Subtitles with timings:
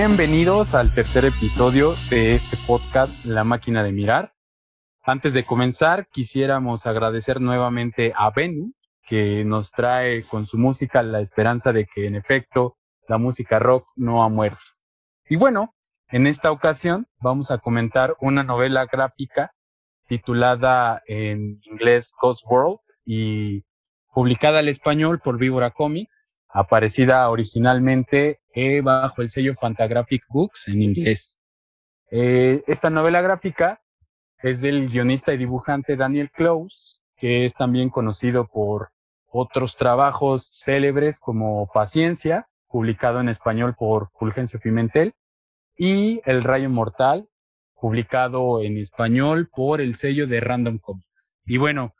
[0.00, 4.32] Bienvenidos al tercer episodio de este podcast La máquina de mirar.
[5.02, 11.20] Antes de comenzar, quisiéramos agradecer nuevamente a Ben, que nos trae con su música la
[11.20, 12.76] esperanza de que en efecto
[13.08, 14.60] la música rock no ha muerto.
[15.28, 15.74] Y bueno,
[16.10, 19.50] en esta ocasión vamos a comentar una novela gráfica
[20.06, 23.64] titulada en inglés Ghost World y
[24.14, 30.82] publicada al español por Víbora Comics, aparecida originalmente eh, bajo el sello Fantagraphic Books en
[30.82, 31.38] inglés.
[32.10, 33.80] Eh, esta novela gráfica
[34.42, 38.90] es del guionista y dibujante Daniel Close, que es también conocido por
[39.30, 45.12] otros trabajos célebres como Paciencia, publicado en español por Fulgencio Pimentel,
[45.76, 47.28] y El Rayo Mortal,
[47.74, 51.32] publicado en español por el sello de Random Comics.
[51.46, 51.94] Y bueno,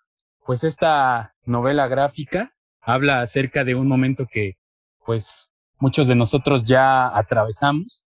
[0.44, 4.56] pues esta novela gráfica habla acerca de un momento que
[5.04, 5.47] pues
[5.78, 8.04] muchos de nosotros ya atravesamos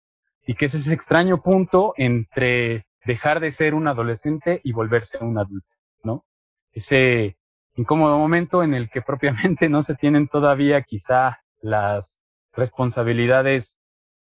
[0.47, 5.39] y que es ese extraño punto entre dejar de ser un adolescente y volverse un
[5.39, 5.69] adulto,
[6.03, 6.25] ¿no?
[6.73, 7.37] Ese
[7.75, 13.79] incómodo momento en el que propiamente no se tienen todavía quizá las responsabilidades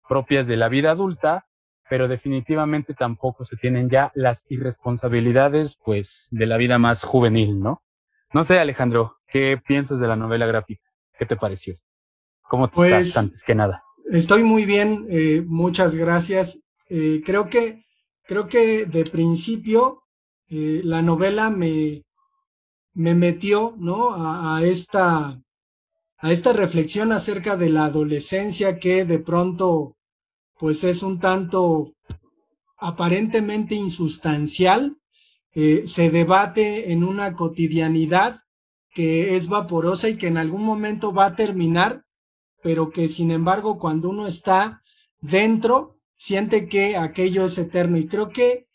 [0.08, 1.47] propias de la vida adulta,
[1.88, 7.82] pero definitivamente tampoco se tienen ya las irresponsabilidades, pues, de la vida más juvenil, ¿no?
[8.32, 10.82] No sé, Alejandro, ¿qué piensas de la novela gráfica?
[11.19, 11.77] ¿Qué te pareció?
[12.51, 13.84] ¿Cómo te estás Pues, antes que nada?
[14.11, 16.59] Estoy muy bien, eh, muchas gracias.
[16.89, 17.84] Eh, creo que
[18.25, 20.03] creo que de principio
[20.49, 22.03] eh, la novela me,
[22.93, 24.12] me metió ¿no?
[24.16, 25.41] a, a esta,
[26.19, 29.97] a esta reflexión acerca de la adolescencia que de pronto
[30.59, 31.93] pues es un tanto
[32.78, 34.97] aparentemente insustancial,
[35.53, 38.41] se debate en una cotidianidad
[38.93, 42.05] que es vaporosa y que en algún momento va a terminar,
[42.62, 44.82] pero que sin embargo cuando uno está
[45.21, 47.97] dentro siente que aquello es eterno.
[47.97, 48.66] Y creo que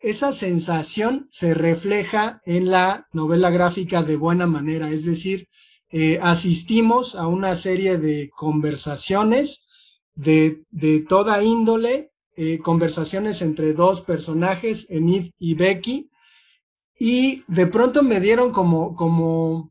[0.00, 5.48] esa sensación se refleja en la novela gráfica de buena manera, es decir,
[5.90, 9.66] eh, asistimos a una serie de conversaciones
[10.14, 16.10] de, de toda índole, eh, conversaciones entre dos personajes, Enid y Becky,
[16.98, 19.70] y de pronto me dieron como, como,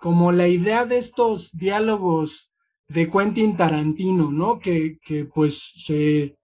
[0.00, 2.47] como la idea de estos diálogos
[2.88, 4.58] de Quentin Tarantino, ¿no?
[4.58, 6.38] Que, que pues se,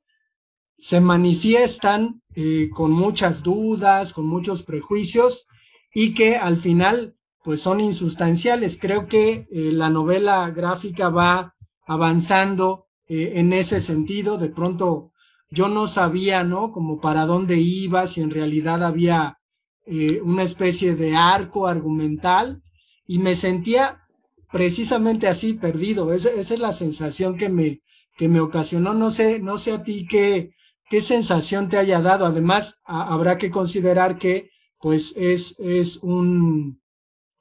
[0.77, 5.47] se manifiestan eh, con muchas dudas, con muchos prejuicios
[5.93, 8.78] y que al final pues son insustanciales.
[8.81, 11.55] Creo que eh, la novela gráfica va
[11.87, 14.37] avanzando eh, en ese sentido.
[14.37, 15.12] De pronto
[15.49, 16.72] yo no sabía, ¿no?
[16.72, 19.38] Como para dónde iba, si en realidad había
[20.22, 22.62] una especie de arco argumental
[23.06, 24.03] y me sentía
[24.54, 26.12] precisamente así perdido.
[26.12, 27.81] Esa, esa es la sensación que me,
[28.16, 28.94] que me ocasionó.
[28.94, 30.53] No sé, no sé a ti qué,
[30.88, 32.25] qué sensación te haya dado.
[32.25, 36.81] Además, habrá que considerar que pues es, es un,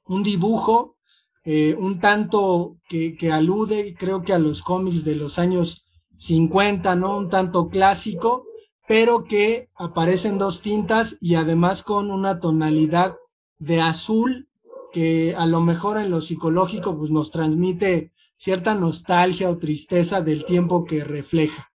[0.06, 0.96] un dibujo
[1.44, 5.84] eh, un tanto que, que alude, creo que a los cómics de los años
[6.16, 7.16] 50, ¿no?
[7.16, 8.44] Un tanto clásico,
[8.88, 13.14] pero que aparece en dos tintas y además con una tonalidad
[13.58, 14.48] de azul
[14.94, 20.44] que a lo mejor en lo psicológico pues nos transmite cierta nostalgia o tristeza del
[20.44, 21.72] tiempo que refleja.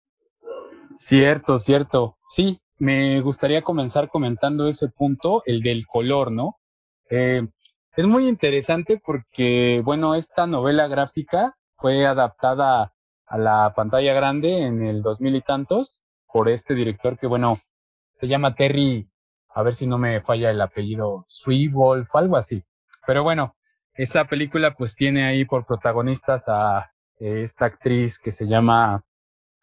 [0.97, 2.17] Cierto, cierto.
[2.29, 6.59] Sí, me gustaría comenzar comentando ese punto, el del color, ¿no?
[7.09, 7.45] Eh,
[7.97, 12.93] es muy interesante porque, bueno, esta novela gráfica fue adaptada
[13.25, 17.59] a la pantalla grande en el 2000 y tantos por este director que, bueno,
[18.13, 19.09] se llama Terry,
[19.49, 21.25] a ver si no me falla el apellido,
[21.73, 22.63] Wolf, algo así.
[23.09, 23.55] Pero bueno,
[23.95, 29.03] esta película pues tiene ahí por protagonistas a esta actriz que se llama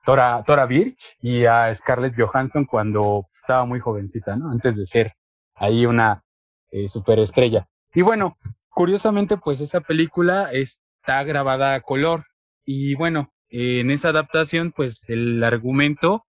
[0.04, 4.50] Tora, Tora Birch y a Scarlett Johansson cuando estaba muy jovencita, ¿no?
[4.50, 5.12] Antes de ser
[5.54, 6.24] ahí una
[6.72, 7.68] eh, superestrella.
[7.94, 8.36] Y bueno,
[8.68, 12.24] curiosamente, pues esa película está grabada a color.
[12.64, 16.26] Y bueno, en esa adaptación, pues el argumento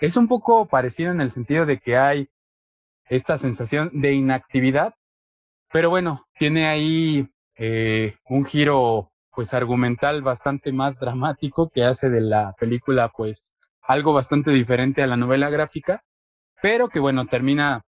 [0.00, 2.28] es un poco parecido en el sentido de que hay
[3.08, 4.94] esta sensación de inactividad,
[5.72, 12.20] pero bueno, tiene ahí eh, un giro pues argumental bastante más dramático que hace de
[12.20, 13.44] la película pues
[13.82, 16.02] algo bastante diferente a la novela gráfica,
[16.62, 17.84] pero que bueno, termina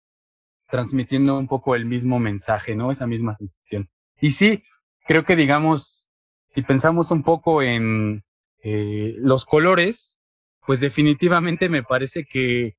[0.71, 2.91] transmitiendo un poco el mismo mensaje, ¿no?
[2.91, 3.91] Esa misma sensación.
[4.21, 4.65] Y sí,
[5.07, 6.11] creo que digamos,
[6.49, 8.25] si pensamos un poco en
[8.63, 10.19] eh, los colores,
[10.67, 12.77] pues definitivamente me parece que,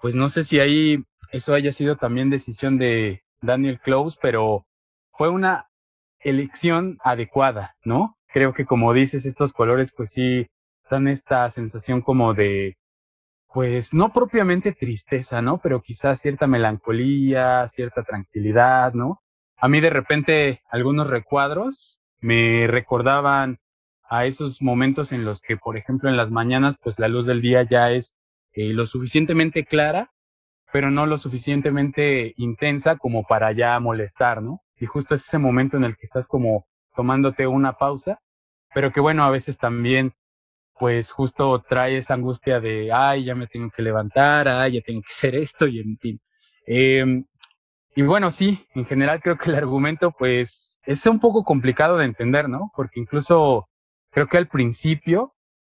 [0.00, 0.98] pues no sé si ahí
[1.30, 4.66] eso haya sido también decisión de Daniel Close, pero
[5.12, 5.68] fue una
[6.20, 8.16] elección adecuada, ¿no?
[8.28, 10.48] Creo que como dices, estos colores pues sí
[10.90, 12.76] dan esta sensación como de,
[13.52, 15.58] pues no propiamente tristeza, ¿no?
[15.58, 19.22] Pero quizás cierta melancolía, cierta tranquilidad, ¿no?
[19.56, 23.58] A mí de repente algunos recuadros me recordaban
[24.08, 27.42] a esos momentos en los que, por ejemplo, en las mañanas, pues la luz del
[27.42, 28.14] día ya es
[28.52, 30.12] eh, lo suficientemente clara,
[30.78, 34.60] pero no lo suficientemente intensa como para ya molestar, ¿no?
[34.78, 38.20] Y justo es ese momento en el que estás como tomándote una pausa,
[38.72, 40.12] pero que bueno, a veces también
[40.78, 45.02] pues justo trae esa angustia de, ay, ya me tengo que levantar, ay, ya tengo
[45.02, 46.20] que hacer esto y en fin.
[46.64, 47.24] Eh,
[47.96, 52.04] y bueno, sí, en general creo que el argumento pues es un poco complicado de
[52.04, 52.70] entender, ¿no?
[52.76, 53.68] Porque incluso
[54.12, 55.34] creo que al principio,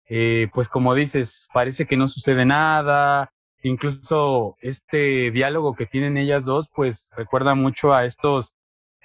[0.09, 3.31] eh, pues como dices, parece que no sucede nada,
[3.63, 8.55] incluso este diálogo que tienen ellas dos pues recuerda mucho a estos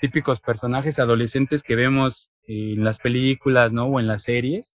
[0.01, 3.87] típicos personajes adolescentes que vemos en las películas, ¿no?
[3.87, 4.75] O en las series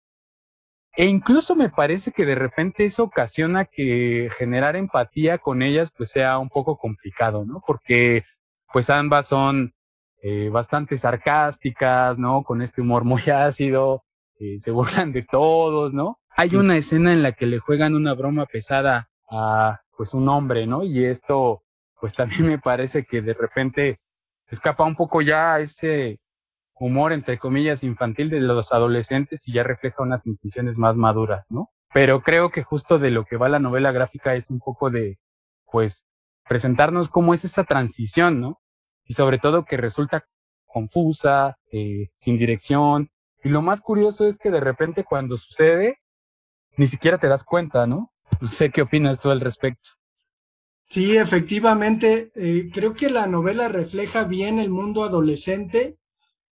[0.99, 6.09] e incluso me parece que de repente eso ocasiona que generar empatía con ellas pues
[6.09, 7.61] sea un poco complicado, ¿no?
[7.65, 8.25] Porque
[8.73, 9.73] pues ambas son
[10.21, 12.43] eh, bastante sarcásticas, ¿no?
[12.43, 14.03] Con este humor muy ácido,
[14.39, 16.19] eh, se burlan de todos, ¿no?
[16.35, 20.65] Hay una escena en la que le juegan una broma pesada a pues un hombre,
[20.65, 20.83] ¿no?
[20.83, 21.63] Y esto
[21.99, 23.99] pues también me parece que de repente
[24.47, 26.19] escapa un poco ya a ese
[26.79, 31.69] humor, entre comillas, infantil de los adolescentes y ya refleja unas intenciones más maduras, ¿no?
[31.93, 35.19] Pero creo que justo de lo que va la novela gráfica es un poco de,
[35.71, 36.05] pues,
[36.47, 38.61] presentarnos cómo es esta transición, ¿no?
[39.05, 40.25] Y sobre todo que resulta
[40.65, 43.09] confusa, eh, sin dirección.
[43.43, 45.97] Y lo más curioso es que de repente cuando sucede,
[46.77, 48.11] ni siquiera te das cuenta, ¿no?
[48.41, 49.91] No sé qué opinas tú al respecto.
[50.85, 55.97] Sí, efectivamente, eh, creo que la novela refleja bien el mundo adolescente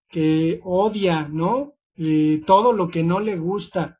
[0.09, 1.73] que odia, ¿no?
[1.97, 3.99] Eh, todo lo que no le gusta,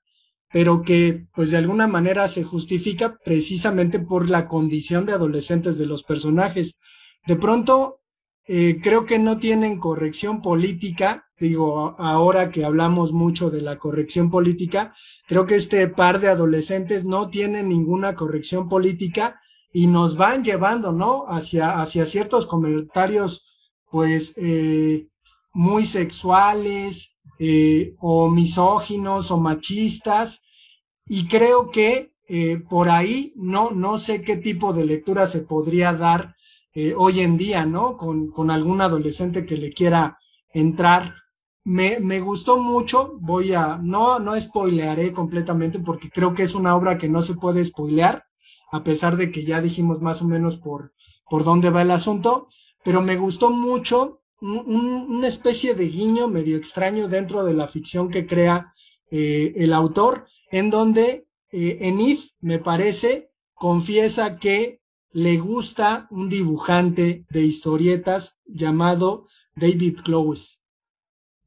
[0.51, 5.87] pero que pues de alguna manera se justifica precisamente por la condición de adolescentes de
[5.87, 6.77] los personajes.
[7.25, 8.01] De pronto,
[8.49, 14.31] eh, creo que no tienen corrección política, digo, ahora que hablamos mucho de la corrección
[14.31, 14.95] política,
[15.27, 19.41] creo que este par de adolescentes no tienen ninguna corrección política
[19.73, 21.25] y nos van llevando, ¿no?
[21.27, 23.45] Hacia, hacia ciertos comentarios,
[23.91, 25.07] pues, eh,
[25.53, 30.41] muy sexuales eh, o misóginos o machistas
[31.05, 32.13] y creo que
[32.69, 36.35] por ahí no, no sé qué tipo de lectura se podría dar
[36.79, 37.97] eh, hoy en día, ¿no?
[37.97, 40.19] Con, con, algún adolescente que le quiera
[40.53, 41.15] entrar.
[41.63, 46.75] Me, me, gustó mucho, voy a, no, no spoilearé completamente porque creo que es una
[46.75, 48.25] obra que no se puede spoilear,
[48.71, 50.93] a pesar de que ya dijimos más o menos por,
[51.27, 52.47] por dónde va el asunto,
[52.83, 58.27] pero me gustó mucho una especie de guiño medio extraño dentro de la ficción que
[58.27, 58.71] crea
[59.09, 64.79] eh, el autor, en donde eh, Enid, me parece, confiesa que
[65.17, 70.61] le gusta un dibujante de historietas llamado David Clowes.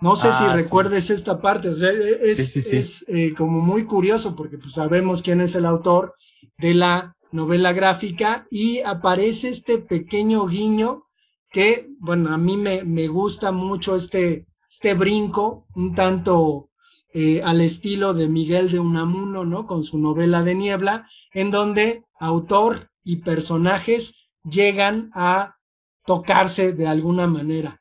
[0.01, 4.35] No sé si ah, recuerdes esta parte, o sea, e, es, eh, como muy curioso
[4.35, 6.17] porque pues, sabemos quién es el autor
[6.59, 11.05] de la novela gráfica y aparece este pequeño guiño
[11.53, 16.71] que, bueno, a mí me, me gusta mucho este, este brinco, un tanto
[17.15, 19.69] eh, al estilo de Miguel de Unamuno, ¿no?
[19.69, 25.57] Con su novela de niebla, en donde autor y personajes llegan a
[26.05, 27.81] tocarse de alguna manera.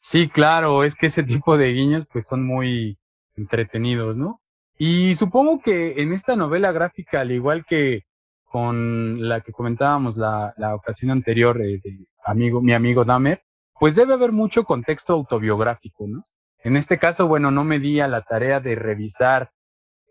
[0.00, 2.98] Sí, claro, es que ese tipo de guiños pues son muy
[3.36, 4.40] entretenidos, ¿no?
[4.78, 8.04] Y supongo que en esta novela gráfica, al igual que
[8.44, 11.80] con la que comentábamos la, la ocasión anterior de,
[12.24, 13.42] amigo, mi amigo Damer,
[13.78, 16.22] pues debe haber mucho contexto autobiográfico, ¿no?
[16.62, 19.50] En este caso, bueno, no me di a la tarea de revisar,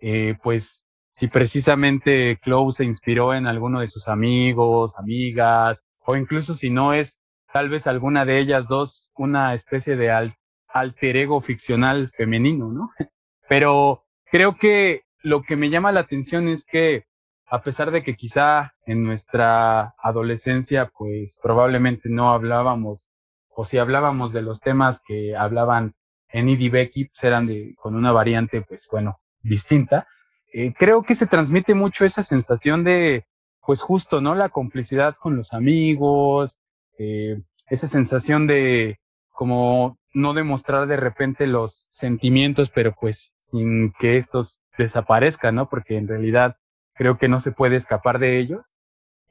[0.01, 0.85] eh, pues,
[1.19, 6.93] si precisamente Chloe se inspiró en alguno de sus amigos, amigas, o incluso si no
[6.93, 7.19] es
[7.51, 10.31] tal vez alguna de ellas dos, una especie de
[10.69, 12.91] alter ego ficcional femenino, ¿no?
[13.49, 17.03] Pero creo que lo que me llama la atención es que
[17.47, 23.09] a pesar de que quizá en nuestra adolescencia pues probablemente no hablábamos
[23.49, 25.95] o si hablábamos de los temas que hablaban
[26.29, 30.07] en y Becky pues eran de, con una variante pues bueno distinta
[30.53, 33.25] eh, creo que se transmite mucho esa sensación de
[33.65, 36.57] pues justo no la complicidad con los amigos
[36.97, 44.17] eh, esa sensación de como no demostrar de repente los sentimientos pero pues sin que
[44.17, 46.57] estos desaparezcan no porque en realidad
[46.99, 48.75] creo que no se puede escapar de ellos.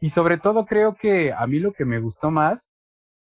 [0.00, 2.70] Y sobre todo creo que a mí lo que me gustó más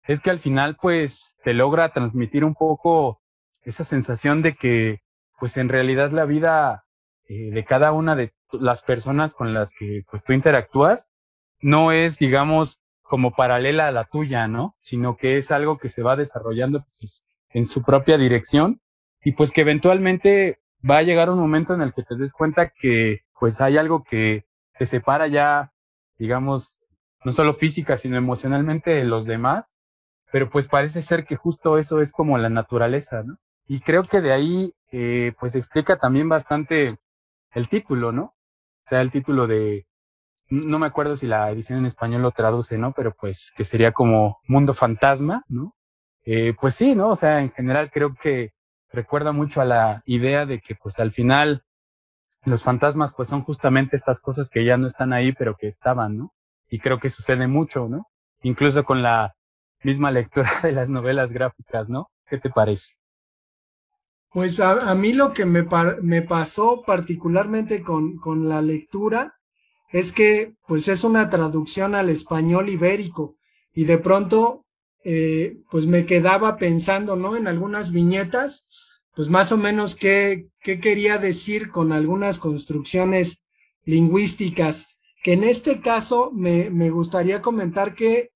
[0.02, 3.22] es que al final pues te logra transmitir un poco
[3.62, 5.00] esa sensación de que
[5.38, 6.84] pues en realidad la vida
[7.28, 11.08] eh, de cada una de las personas con las que pues tú interactúas
[11.60, 14.76] no es, digamos, como paralela a la tuya, ¿no?
[14.80, 18.80] Sino que es algo que se va desarrollando pues, en su propia dirección
[19.22, 22.70] y pues que eventualmente va a llegar un momento en el que te des cuenta
[22.70, 24.44] que pues hay algo que
[24.78, 25.72] te separa ya,
[26.18, 26.80] digamos,
[27.24, 29.76] no solo física, sino emocionalmente de los demás,
[30.30, 33.38] pero pues parece ser que justo eso es como la naturaleza, ¿no?
[33.66, 36.98] Y creo que de ahí, eh, pues explica también bastante
[37.56, 38.22] el título, ¿no?
[38.24, 39.86] O sea, el título de,
[40.50, 42.92] no me acuerdo si la edición en español lo traduce, ¿no?
[42.92, 45.74] Pero pues que sería como Mundo Fantasma, ¿no?
[46.24, 47.08] Eh, pues sí, ¿no?
[47.10, 48.52] O sea, en general creo que
[48.90, 51.64] recuerda mucho a la idea de que pues al final
[52.44, 56.18] los fantasmas pues son justamente estas cosas que ya no están ahí, pero que estaban,
[56.18, 56.34] ¿no?
[56.68, 58.06] Y creo que sucede mucho, ¿no?
[58.42, 59.34] Incluso con la
[59.82, 62.10] misma lectura de las novelas gráficas, ¿no?
[62.26, 62.96] ¿Qué te parece?
[64.32, 65.66] Pues a, mí lo que me,
[66.02, 69.34] me pasó particularmente con, la lectura
[69.90, 73.36] es que pues es una traducción al español ibérico
[73.72, 74.66] y de pronto
[75.04, 77.36] eh, pues me quedaba pensando, ¿no?
[77.36, 78.68] En algunas viñetas,
[79.14, 83.46] pues más o menos qué, qué quería decir con algunas construcciones
[83.84, 84.88] lingüísticas,
[85.22, 88.32] que en este caso me, me gustaría comentar que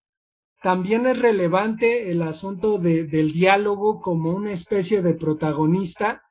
[0.63, 6.23] también es relevante el asunto del diálogo como una especie de protagonista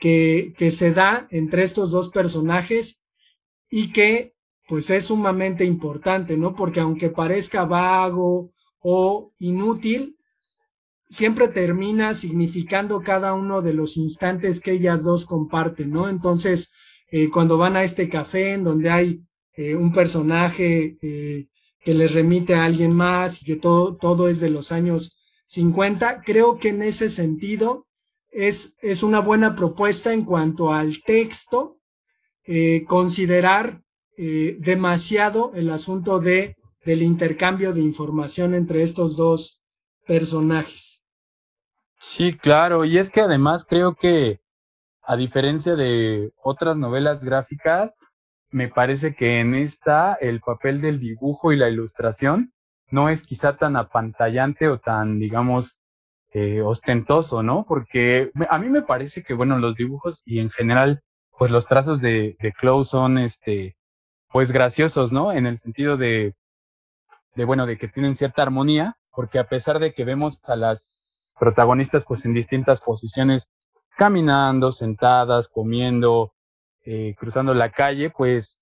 [0.00, 3.04] que, se da entre estos dos personajes
[3.70, 4.34] y que
[4.66, 6.54] pues es sumamente importante, ¿no?
[6.54, 8.50] Porque aunque parezca vago
[8.80, 10.16] o inútil,
[11.10, 16.08] siempre termina significando cada uno de los instantes que ellas dos comparten, ¿no?
[16.08, 16.72] Entonces,
[17.10, 19.20] eh, cuando van a este café en donde hay
[19.52, 21.48] eh, un personaje eh,
[21.84, 26.22] que les remite a alguien más y que todo, todo es de los años 50.
[26.22, 27.86] Creo que en ese sentido
[28.30, 31.78] es, es una buena propuesta en cuanto al texto,
[32.44, 33.82] eh, considerar
[34.16, 39.62] eh, demasiado el asunto de, del intercambio de información entre estos dos
[40.06, 41.02] personajes.
[41.98, 44.40] Sí, claro, y es que además creo que
[45.02, 47.96] a diferencia de otras novelas gráficas,
[48.54, 52.52] me parece que en esta el papel del dibujo y la ilustración
[52.88, 55.80] no es quizá tan apantallante o tan, digamos,
[56.32, 57.64] eh, ostentoso, ¿no?
[57.66, 61.02] Porque a mí me parece que, bueno, los dibujos y en general,
[61.36, 63.76] pues los trazos de, de son, este,
[64.30, 65.32] pues graciosos, ¿no?
[65.32, 66.36] En el sentido de,
[67.34, 71.34] de, bueno, de que tienen cierta armonía, porque a pesar de que vemos a las
[71.40, 73.48] protagonistas, pues en distintas posiciones,
[73.96, 76.33] caminando, sentadas, comiendo,
[76.84, 78.58] eh, cruzando la calle, pues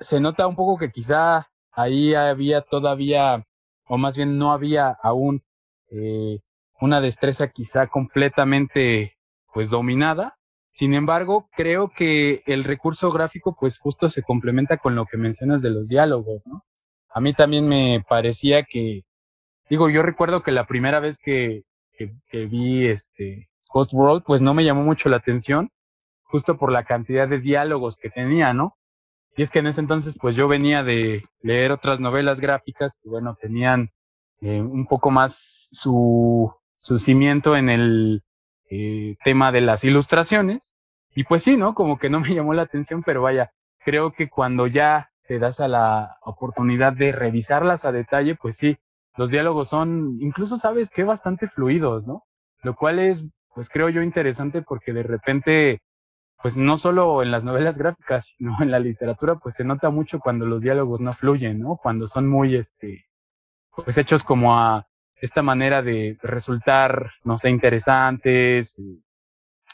[0.00, 3.44] se nota un poco que quizá ahí había todavía,
[3.86, 5.42] o más bien no había aún
[5.90, 6.40] eh,
[6.80, 9.16] una destreza quizá completamente
[9.52, 10.36] pues dominada.
[10.72, 15.62] Sin embargo, creo que el recurso gráfico pues justo se complementa con lo que mencionas
[15.62, 16.64] de los diálogos, ¿no?
[17.12, 19.02] A mí también me parecía que,
[19.68, 24.42] digo, yo recuerdo que la primera vez que, que, que vi este Ghost World, pues
[24.42, 25.70] no me llamó mucho la atención,
[26.30, 28.76] justo por la cantidad de diálogos que tenía, ¿no?
[29.36, 33.08] Y es que en ese entonces, pues yo venía de leer otras novelas gráficas que,
[33.08, 33.90] bueno, tenían
[34.40, 38.22] eh, un poco más su, su cimiento en el
[38.70, 40.72] eh, tema de las ilustraciones.
[41.14, 41.74] Y pues sí, ¿no?
[41.74, 43.52] Como que no me llamó la atención, pero vaya,
[43.84, 48.78] creo que cuando ya te das a la oportunidad de revisarlas a detalle, pues sí,
[49.16, 52.24] los diálogos son, incluso sabes que bastante fluidos, ¿no?
[52.62, 55.82] Lo cual es, pues creo yo interesante porque de repente
[56.42, 60.20] pues no solo en las novelas gráficas, sino en la literatura, pues se nota mucho
[60.20, 61.76] cuando los diálogos no fluyen, ¿no?
[61.76, 63.06] Cuando son muy, este,
[63.70, 69.00] pues hechos como a esta manera de resultar, no sé, interesantes eh,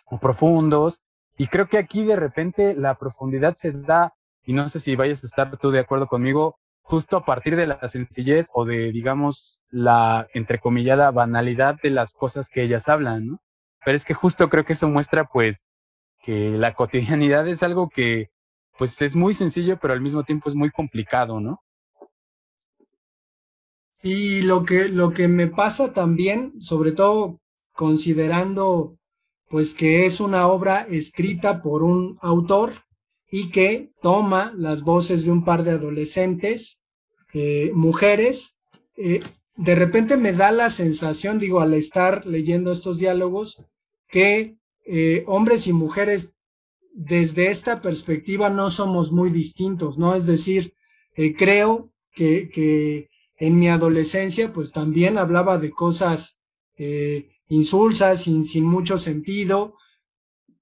[0.07, 1.01] o profundos.
[1.39, 5.23] Y creo que aquí de repente la profundidad se da, y no sé si vayas
[5.23, 9.63] a estar tú de acuerdo conmigo, justo a partir de la sencillez o de, digamos,
[9.71, 13.41] la entrecomillada banalidad de las cosas que ellas hablan, ¿no?
[13.85, 15.65] Pero es que justo creo que eso muestra, pues,
[16.27, 18.31] que la cotidianidad es algo que
[18.77, 21.63] pues es muy sencillo, pero al mismo tiempo es muy complicado, ¿no?
[23.93, 27.41] Sí, lo que, lo que me pasa también, sobre todo
[27.73, 28.99] considerando
[29.49, 32.73] pues que es una obra escrita por un autor
[33.31, 36.83] y que toma las voces de un par de adolescentes,
[37.35, 38.59] eh, mujeres,
[38.97, 39.21] eh,
[39.55, 43.65] de repente me da la sensación, digo, al estar leyendo estos diálogos,
[44.09, 44.57] que
[44.89, 46.37] eh, hombres y mujeres
[46.93, 50.15] desde esta perspectiva no somos muy distintos, ¿no?
[50.15, 50.75] Es decir,
[51.17, 56.41] eh, creo que, en mi adolescencia pues también hablaba de cosas
[56.79, 59.75] eh, insulsas, sin, sin mucho sentido,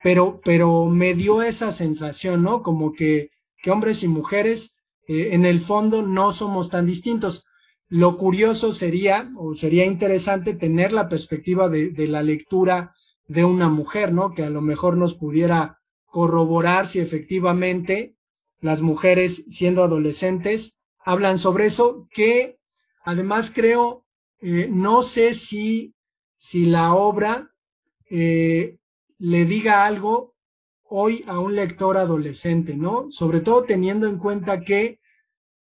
[0.03, 2.63] pero, pero me dio esa sensación, ¿no?
[2.63, 3.31] Como que,
[3.63, 4.77] que hombres y mujeres
[5.07, 7.45] en el fondo no somos tan distintos.
[7.89, 12.94] Lo curioso sería, o sería interesante tener la perspectiva de la lectura
[13.27, 14.33] de una mujer, ¿no?
[14.35, 18.17] Que a lo mejor nos pudiera corroborar si efectivamente
[18.61, 22.59] las mujeres siendo adolescentes hablan sobre eso, que
[23.05, 24.07] además creo,
[24.41, 25.95] eh, no sé si,
[26.37, 27.51] si la obra
[28.11, 28.79] eh,
[29.19, 30.35] le diga algo
[30.85, 33.09] hoy a un lector adolescente, ¿no?
[33.11, 35.01] Sobre todo teniendo en cuenta que,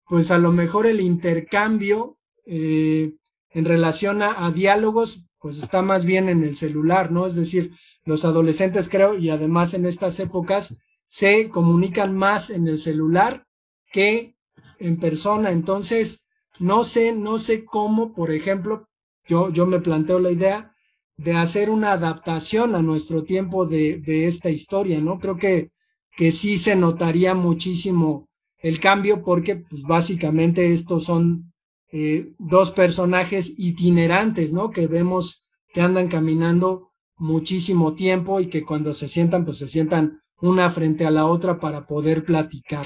[0.06, 3.14] pues a lo mejor el intercambio eh,
[3.52, 7.26] en relación a, diálogos, pues está más bien en el celular, ¿no?
[7.26, 7.72] Es decir,
[8.04, 13.46] los adolescentes creo, y además en estas épocas, se comunican más en el celular
[13.92, 14.36] que
[14.80, 15.52] en persona.
[15.52, 16.26] Entonces,
[16.60, 18.88] no sé, no sé cómo, por ejemplo,
[19.28, 20.76] yo, yo me planteo la idea
[21.18, 25.20] de hacer una adaptación a nuestro tiempo de, de esta historia, ¿no?
[25.20, 25.72] Creo que,
[26.16, 31.49] que sí se notaría muchísimo el cambio porque pues básicamente estos son
[31.92, 34.72] eh, dos personajes itinerantes, ¿no?
[34.72, 40.22] Que vemos que andan caminando muchísimo tiempo y que cuando se sientan, pues se sientan
[40.42, 42.86] una frente a la otra para poder platicar.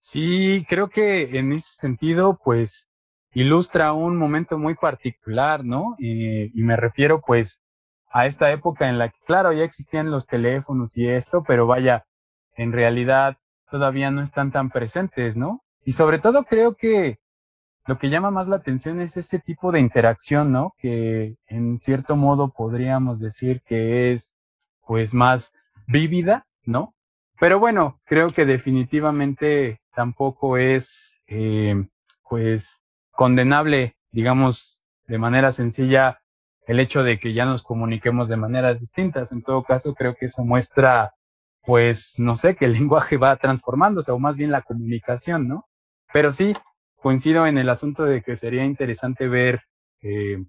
[0.00, 2.88] Sí, creo que en ese sentido, pues
[3.32, 5.96] ilustra un momento muy particular, ¿no?
[5.98, 7.58] y me refiero pues
[8.14, 12.06] a esta época en la que, claro, ya existían los teléfonos y esto, pero vaya,
[12.56, 13.36] en realidad
[13.68, 15.64] todavía no están tan presentes, ¿no?
[15.84, 17.18] Y sobre todo creo que
[17.86, 20.74] lo que llama más la atención es ese tipo de interacción, ¿no?
[20.78, 24.36] Que en cierto modo podríamos decir que es
[24.86, 25.52] pues más
[25.86, 26.94] vívida, ¿no?
[27.38, 31.86] Pero bueno, creo que definitivamente tampoco es eh,
[32.28, 32.78] pues
[33.12, 36.20] condenable, digamos, de manera sencilla
[36.66, 39.32] el hecho de que ya nos comuniquemos de maneras distintas.
[39.32, 41.12] En todo caso, creo que eso muestra,
[41.62, 45.66] pues, no sé, que el lenguaje va transformándose, o más bien la comunicación, ¿no?
[46.12, 46.54] Pero sí,
[47.04, 49.60] coincido en el asunto de que sería interesante ver,
[50.00, 50.42] eh,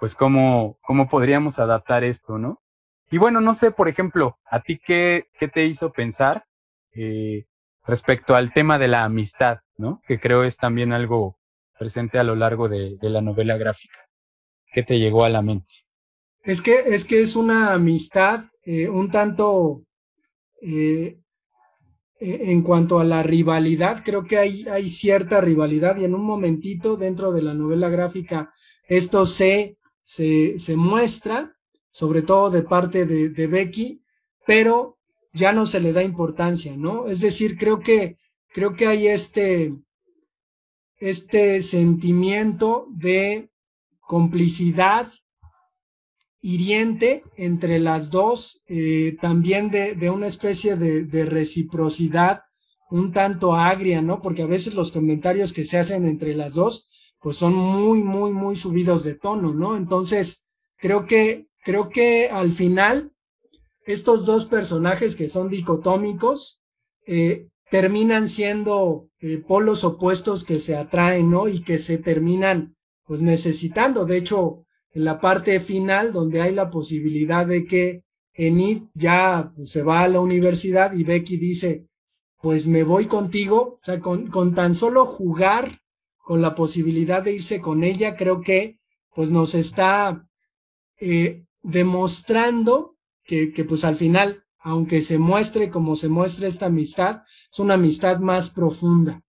[0.00, 2.62] pues, cómo, cómo podríamos adaptar esto, ¿no?
[3.10, 6.46] Y bueno, no sé, por ejemplo, ¿a ti qué, qué te hizo pensar
[6.94, 7.44] eh,
[7.86, 10.00] respecto al tema de la amistad, ¿no?
[10.06, 11.36] Que creo es también algo
[11.78, 14.08] presente a lo largo de, la novela gráfica.
[14.72, 15.74] ¿Qué te llegó a la mente?
[16.44, 19.82] Es que es, que es una amistad eh, un tanto
[20.62, 21.18] eh,
[22.24, 27.32] en cuanto a la rivalidad, creo que hay, cierta rivalidad y en un momentito dentro
[27.32, 28.52] de la novela gráfica
[28.88, 29.76] esto se,
[30.76, 31.54] muestra,
[31.90, 34.02] sobre todo de parte de, Becky,
[34.46, 34.98] pero
[35.32, 37.08] ya no se le da importancia, ¿no?
[37.08, 39.74] Es decir, creo que, creo que hay este,
[40.96, 43.50] este sentimiento de
[44.00, 45.12] complicidad
[46.44, 52.42] hiriente entre las dos, eh, también de, una especie de, de, reciprocidad
[52.90, 54.20] un tanto agria, ¿no?
[54.20, 56.86] Porque a veces los comentarios que se hacen entre las dos,
[57.18, 59.74] pues son muy, muy, muy subidos de tono, ¿no?
[59.74, 63.12] Entonces, creo que, creo que al final
[63.86, 66.60] estos dos personajes que son dicotómicos
[67.06, 71.48] eh, terminan siendo eh, polos opuestos que se atraen, ¿no?
[71.48, 72.76] Y que se terminan
[73.06, 74.04] pues necesitando.
[74.04, 74.63] De hecho,
[74.94, 80.02] en la parte final, donde hay la posibilidad de que Enid ya pues, se va
[80.02, 81.88] a la universidad y Becky dice,
[82.40, 85.80] pues me voy contigo, o sea, con, con tan solo jugar
[86.16, 88.78] con la posibilidad de irse con ella, creo que
[89.14, 90.26] pues nos está
[90.98, 97.22] eh, demostrando que, que pues al final, aunque se muestre como se muestra esta amistad,
[97.50, 99.22] es una amistad más profunda.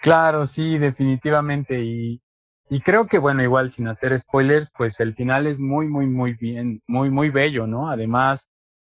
[0.00, 1.80] Claro, sí, definitivamente.
[1.82, 2.23] Y,
[2.68, 6.34] y creo que, bueno, igual sin hacer spoilers, pues el final es muy, muy, muy
[6.34, 7.88] bien, muy, muy bello, ¿no?
[7.88, 8.48] Además,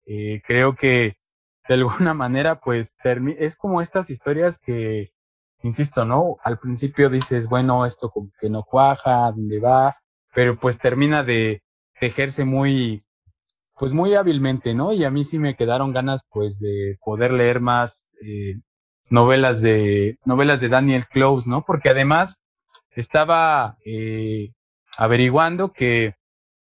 [0.07, 1.14] eh, creo que
[1.68, 2.96] de alguna manera, pues
[3.38, 5.12] es como estas historias que,
[5.62, 6.37] insisto, ¿no?
[6.44, 9.96] Al principio dices, bueno, esto como que no cuaja, ¿dónde va?
[10.35, 11.62] Pero pues termina de,
[12.00, 13.05] ejerce muy,
[13.77, 14.92] pues muy hábilmente, ¿no?
[14.92, 18.61] Y a mí sí me quedaron ganas, pues, de poder leer más eh,
[19.11, 21.64] novelas de novelas de Daniel Close, ¿no?
[21.64, 22.40] Porque además
[22.94, 24.52] estaba eh,
[24.96, 26.14] averiguando que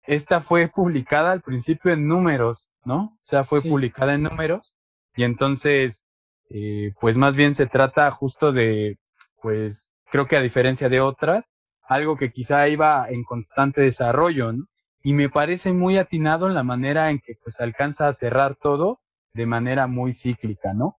[0.04, 3.16] esta fue publicada al principio en números, ¿no?
[3.16, 4.74] O sea, fue publicada en números
[5.14, 6.04] y entonces,
[6.48, 8.98] eh, pues más bien se trata justo de,
[9.42, 11.44] pues, creo que a diferencia de otras,
[11.82, 14.64] algo que quizá iba en constante desarrollo, ¿no?
[15.02, 19.00] y me parece muy atinado en la manera en que pues alcanza a cerrar todo
[19.32, 20.98] de manera muy cíclica, ¿no?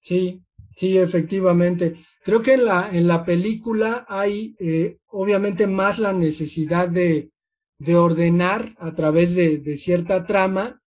[0.00, 0.42] Sí,
[0.76, 2.04] sí, efectivamente.
[2.24, 7.30] Creo que en la, en la película hay eh, obviamente más la necesidad de,
[7.78, 10.80] de ordenar a través de, cierta trama,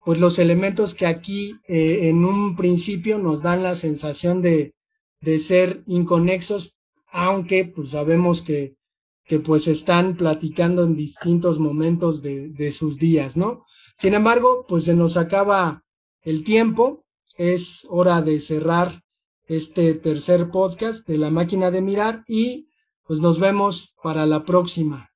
[0.00, 4.74] pues los elementos que aquí eh, en un principio nos dan la sensación de,
[5.20, 6.74] de ser inconexos,
[7.06, 8.74] aunque pues sabemos que,
[9.24, 13.64] que pues están platicando en distintos momentos de, de sus días, ¿no?
[13.96, 15.84] Sin embargo, pues se nos acaba
[16.22, 17.04] el tiempo,
[17.38, 19.03] es hora de cerrar
[19.46, 22.68] este tercer podcast de la máquina de mirar y
[23.04, 25.13] pues nos vemos para la próxima.